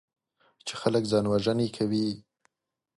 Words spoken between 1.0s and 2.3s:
ځانوژنې کوي.